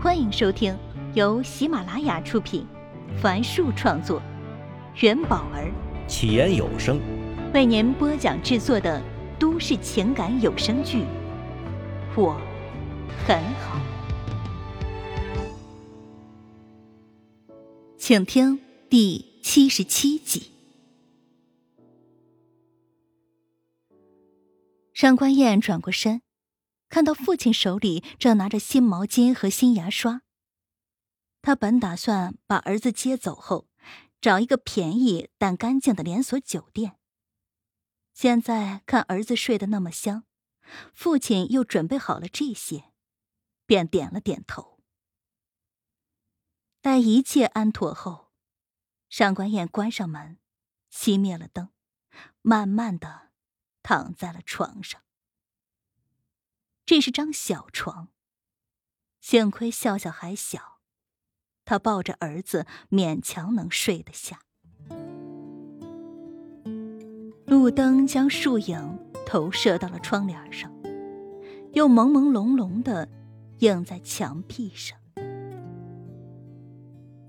[0.00, 0.78] 欢迎收听
[1.14, 2.64] 由喜马拉雅出品，
[3.20, 4.22] 凡树创作，
[5.00, 5.72] 元宝儿
[6.06, 7.00] 起言有声
[7.52, 9.02] 为您播讲制作的
[9.40, 10.98] 都市情感有声剧
[12.16, 12.40] 《我
[13.26, 13.80] 很好》，
[17.98, 20.52] 请听第七十七集。
[24.94, 26.22] 上官燕转过身。
[26.88, 30.22] 看到父亲手里正拿着新毛巾和新牙刷，
[31.42, 33.68] 他本打算把儿子接走后，
[34.20, 36.98] 找一个便宜但干净的连锁酒店。
[38.14, 40.24] 现在看儿子睡得那么香，
[40.92, 42.92] 父亲又准备好了这些，
[43.66, 44.80] 便点了点头。
[46.80, 48.32] 待一切安妥后，
[49.08, 50.38] 上官燕关上门，
[50.92, 51.68] 熄灭了灯，
[52.40, 53.30] 慢慢的
[53.82, 55.02] 躺在了床上。
[56.88, 58.08] 这是张小床。
[59.20, 60.78] 幸亏笑笑还小，
[61.66, 64.40] 他抱着儿子勉强能睡得下。
[67.44, 70.72] 路灯将树影投射到了窗帘上，
[71.74, 73.06] 又朦朦胧胧的
[73.58, 74.98] 映在墙壁上。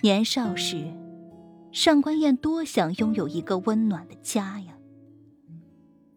[0.00, 0.92] 年少时，
[1.70, 4.76] 上官燕多想拥有一个温暖的家呀。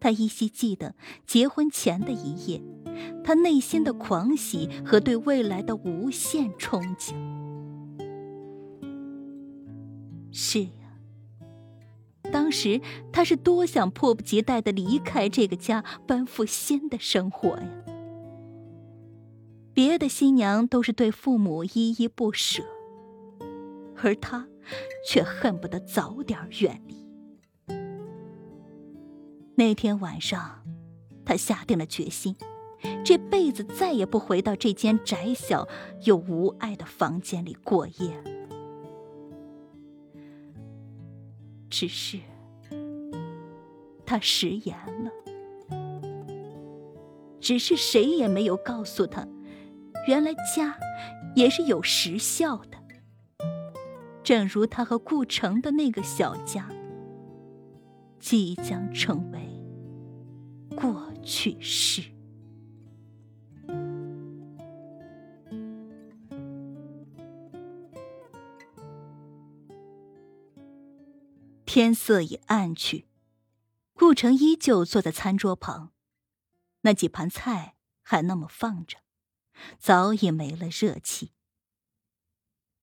[0.00, 2.60] 她依稀记得结婚前的一夜。
[3.24, 7.14] 他内心的狂喜和对未来的无限憧憬。
[10.30, 10.70] 是呀，
[12.30, 12.80] 当时
[13.12, 17.68] 他是多想迫不及待的离开这个家，奔赴新的生活呀。
[19.72, 22.62] 别的新娘都是对父母依依不舍，
[24.02, 24.48] 而他
[25.06, 26.96] 却恨不得早点远离。
[29.54, 30.62] 那天晚上，
[31.24, 32.36] 他下定了决心。
[33.04, 35.66] 这辈子再也不回到这间窄小
[36.04, 38.30] 又无爱的房间里过夜了。
[41.70, 42.18] 只是，
[44.06, 45.10] 他食言了。
[47.40, 49.26] 只是谁也没有告诉他，
[50.06, 50.78] 原来家
[51.34, 52.78] 也是有时效的。
[54.22, 56.68] 正如他和顾城的那个小家，
[58.18, 59.38] 即将成为
[60.76, 62.02] 过去式。
[71.68, 73.10] 天色已暗去，
[73.92, 75.92] 顾城依旧坐在餐桌旁，
[76.80, 79.00] 那几盘菜还那么放着，
[79.78, 81.34] 早已没了热气。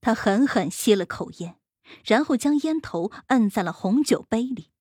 [0.02, 1.60] 他狠狠吸了口烟，
[2.06, 4.72] 然后将烟头摁在了红酒杯里，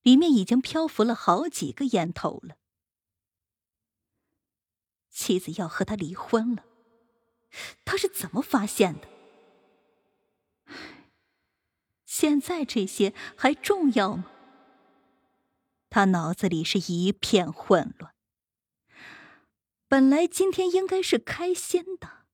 [0.00, 2.56] 里面已经漂浮了好几个烟头了。
[5.10, 6.64] 妻子要和他离婚了，
[7.84, 9.09] 他是怎么发现的？
[12.20, 14.30] 现在这些还重要吗？
[15.88, 18.14] 他脑子里是一片混乱。
[19.88, 22.26] 本来今天应该是开心的，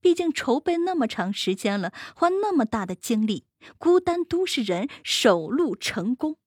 [0.00, 3.46] 毕竟筹备那么长时间了，花那么大的精力，
[3.78, 6.38] 孤单都市人首路成功。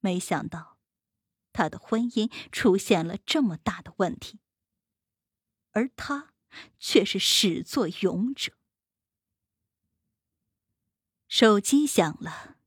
[0.00, 0.76] 没想到，
[1.54, 4.40] 他的婚姻出现了这么大的问题，
[5.72, 6.34] 而他
[6.78, 8.52] 却是始作俑者。
[11.34, 12.58] 手机响了，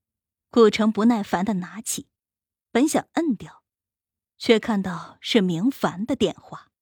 [0.49, 2.09] 顾城不耐烦的拿起，
[2.69, 3.63] 本想摁掉，
[4.37, 6.73] 却看到是明凡的电话。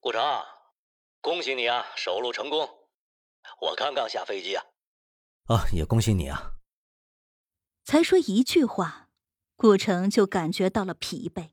[0.00, 0.20] 顾城，
[1.20, 2.68] 恭喜你啊，首路成功！
[3.60, 4.64] 我刚刚下飞机啊。
[5.44, 6.54] 啊，也恭喜你啊。
[7.84, 9.10] 才说一句话，
[9.54, 11.52] 顾城就感觉到了疲惫，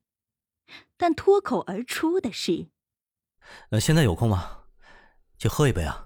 [0.97, 2.71] 但脱口而出的是
[3.69, 4.63] ：“呃，现在有空吗？
[5.37, 6.05] 去喝一杯啊。”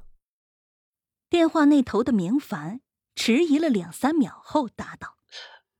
[1.31, 2.81] 电话那头的明凡
[3.15, 5.15] 迟疑了两三秒后答道：“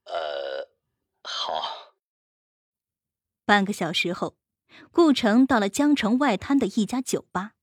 [0.08, 0.70] 呃，
[1.24, 1.92] 好。”
[3.44, 4.38] 半个小时后，
[4.92, 7.56] 顾城到了江城外滩的一家酒吧。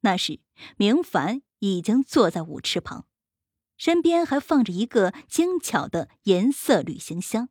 [0.00, 0.40] 那时，
[0.78, 3.06] 明凡已经坐在舞池旁，
[3.76, 7.50] 身边还放着一个精巧的银色旅行箱。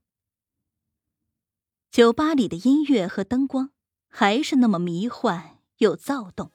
[1.91, 3.69] 酒吧里的音乐和灯光
[4.07, 6.51] 还是那么迷幻又躁动。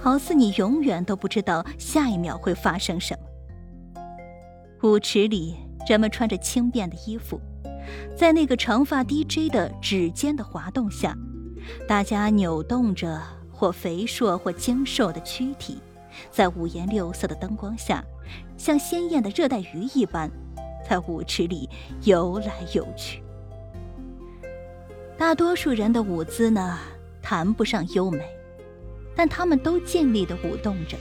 [0.00, 3.24] 好似你永远都不知道下一秒会发生什么。
[4.82, 5.56] 舞池里，
[5.88, 7.40] 人们穿着轻便的衣服，
[8.16, 11.16] 在那个长发 DJ 的指尖的滑动下，
[11.86, 13.20] 大家扭动着
[13.52, 15.78] 或肥硕或精瘦的躯体，
[16.30, 18.04] 在五颜六色的灯光下，
[18.56, 20.28] 像鲜艳的热带鱼一般，
[20.88, 21.70] 在舞池里
[22.02, 23.22] 游来游去。
[25.16, 26.76] 大多数人的舞姿呢，
[27.22, 28.26] 谈不上优美。
[29.16, 30.96] 但他们都尽力的舞动着，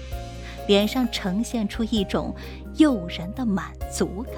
[0.68, 2.36] 脸上呈现出一种
[2.78, 4.34] 诱人的满足感。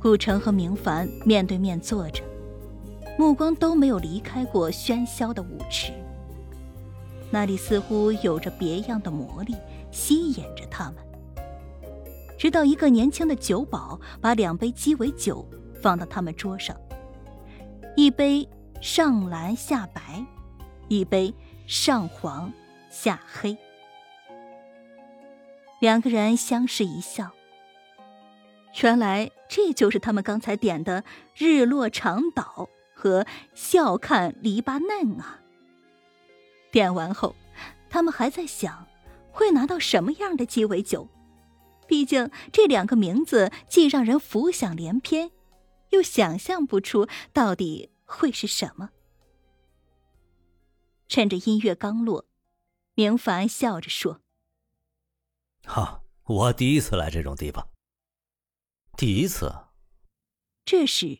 [0.00, 2.22] 顾城和明凡面对面坐着，
[3.18, 5.92] 目光都没有离开过喧嚣的舞池。
[7.30, 9.54] 那里似乎有着别样的魔力，
[9.92, 10.94] 吸引着他们。
[12.38, 15.46] 直到一个年轻的酒保把两杯鸡尾酒
[15.82, 16.74] 放到他们桌上，
[17.94, 18.48] 一杯
[18.80, 20.24] 上蓝下白，
[20.90, 21.32] 一杯
[21.68, 22.52] 上黄
[22.90, 23.56] 下黑。
[25.78, 27.30] 两个人相视一笑。
[28.82, 31.04] 原来这就是他们刚才点的
[31.36, 35.40] “日落长岛”和“笑看篱笆嫩”啊！
[36.72, 37.36] 点完后，
[37.88, 38.88] 他们还在想，
[39.30, 41.08] 会拿到什么样的鸡尾酒。
[41.86, 45.30] 毕竟这两个名字既让人浮想联翩，
[45.90, 48.90] 又想象不出到底会是什么。
[51.10, 52.28] 趁着音乐刚落，
[52.94, 54.20] 明凡笑着说
[55.66, 57.68] ：“哈，我第一次来这种地方。”
[58.96, 59.52] 第一次。
[60.64, 61.18] 这时，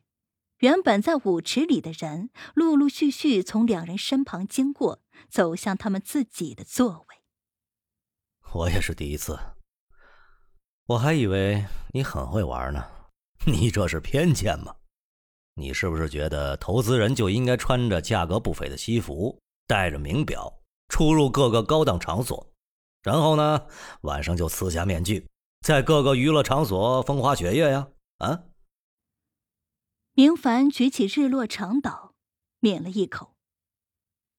[0.58, 7.16] 原本在舞池里的人陆陆续续从两人身旁经过，走向他们自己的座位。
[8.52, 9.36] 我也是第一次。
[10.86, 12.88] 我还以为你很会玩呢。
[13.44, 14.76] 你这是偏见吗？
[15.54, 22.52] 你是不是觉得投资人就应该穿着价格不菲的西服，戴着名表，出入各个高档场所，
[23.02, 23.68] 然后呢，
[24.00, 25.28] 晚上就撕下面具？
[25.60, 27.88] 在各个娱乐场所风花雪月呀！
[28.16, 28.46] 啊！
[30.14, 32.16] 明凡举起日落长岛，
[32.58, 33.36] 抿了一口。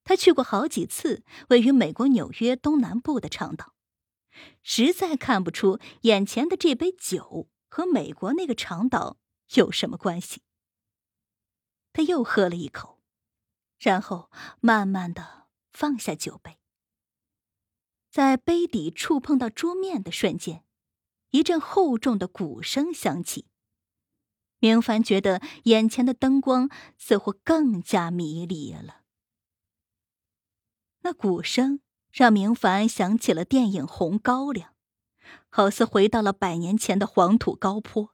[0.03, 3.73] 他去过好几次位于美国纽约东南部的长岛，
[4.61, 9.15] 实在看不出眼前的这杯酒和美国那个长岛
[9.53, 10.41] 有什么关系。
[11.93, 13.00] 他又喝了一口，
[13.81, 14.29] 然后
[14.59, 16.59] 慢慢的放下酒杯，
[18.11, 20.63] 在杯底触碰到桌面的瞬间。
[21.31, 23.47] 一阵厚重的鼓声响起，
[24.59, 29.03] 明凡觉得眼前的灯光似乎更加迷离了。
[30.99, 31.79] 那鼓声
[32.11, 34.71] 让明凡想起了电影《红高粱》，
[35.47, 38.13] 好似回到了百年前的黄土高坡。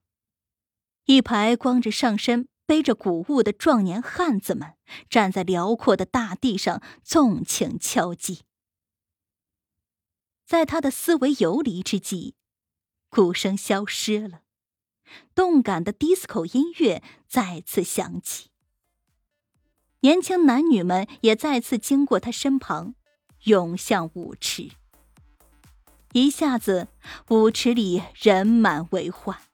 [1.06, 4.76] 一排光着上身、背着谷物的壮年汉子们
[5.10, 8.42] 站在辽阔的大地上，纵情敲击。
[10.46, 12.36] 在他的思维游离之际。
[13.10, 14.42] 鼓声消失了，
[15.34, 18.50] 动感的 disco 音乐再次响起。
[20.02, 22.96] 年轻男女们也再次经过他身旁，
[23.46, 24.72] 涌向舞池。
[26.12, 26.90] 一下子，
[27.30, 29.47] 舞池里人满为患。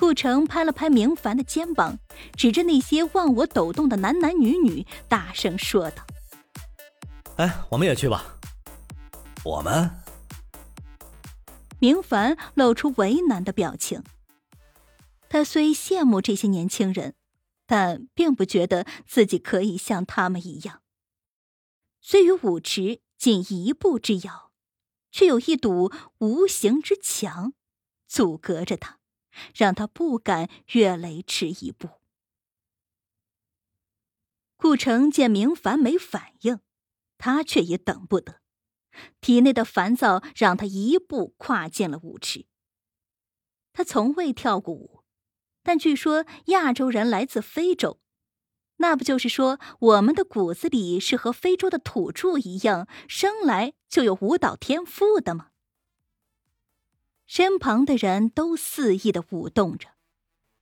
[0.00, 1.98] 顾城拍了拍明凡的肩膀，
[2.32, 6.06] 指着那些忘我抖动的男男女女，大声说道
[7.36, 8.34] ：“哎，我们也去吧。
[9.44, 9.90] 我们。”
[11.80, 14.02] 明凡露出为难的表情。
[15.28, 17.14] 他虽羡慕这些年轻人，
[17.66, 20.80] 但并不觉得自己可以像他们一样。
[22.00, 24.50] 虽与舞池仅一步之遥，
[25.12, 27.52] 却有一堵无形之墙
[28.08, 28.99] 阻隔着他，
[29.54, 31.88] 让他不敢越雷池一步。
[34.56, 36.60] 顾城见明凡没反应，
[37.16, 38.40] 他却也等不得。
[39.20, 42.46] 体内的烦躁让他一步跨进了舞池。
[43.72, 45.04] 他从未跳过舞，
[45.62, 48.00] 但据说亚洲人来自非洲，
[48.78, 55.49] 那不就是说我们的骨子里是和非洲的土著一样，生来就有舞蹈天赋的吗？
[57.32, 59.90] 身旁的人都肆意的舞动着，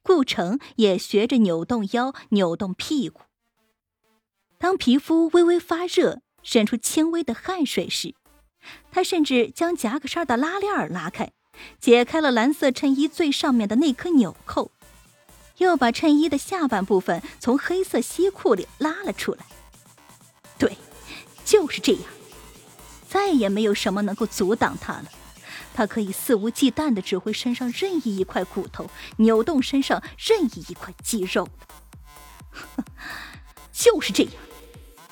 [0.03, 3.23] 顾城也学着扭动腰、扭动屁股。
[4.59, 6.21] 当皮肤微微发热。
[6.43, 8.15] 渗出轻微的汗水时，
[8.93, 11.33] 他甚至将夹克衫的拉链拉开，
[11.81, 14.71] 解开了蓝色衬衣最上面的那颗纽扣，
[15.57, 19.45] 又把衬衣的下半部分从黑色西裤里拉了出来。
[20.59, 20.77] 对，
[21.45, 22.03] 就是这样，
[23.09, 25.07] 再也没有什么能够阻挡他了。
[25.79, 31.49] 他可以肆无忌惮地指挥身上任意一块骨头，扭动身上任意一块肌肉。
[33.71, 34.33] 就是这样。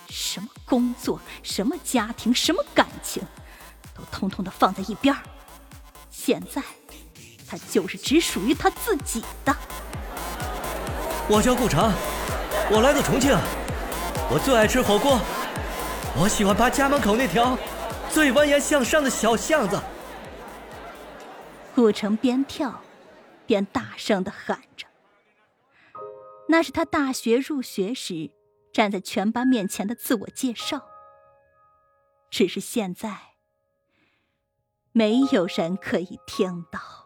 [0.08, 3.22] 什么工作，什么家庭，什么感情，
[3.94, 5.22] 都通通的放在一边儿。
[6.10, 6.60] 现在，
[7.48, 9.56] 他就是只属于他自己的。
[11.28, 11.92] 我叫顾城，
[12.72, 13.30] 我来自重庆，
[14.28, 15.20] 我最爱吃火锅，
[16.16, 17.56] 我喜欢爬家门口那条
[18.10, 19.80] 最蜿蜒向上的小巷子。
[21.76, 22.82] 顾城边跳，
[23.46, 24.86] 边大声的喊着。
[26.48, 28.32] 那是他大学入学时。
[28.72, 30.86] 站在全班面前的自我介绍。
[32.30, 33.34] 只是现在，
[34.92, 37.05] 没有人可以听到。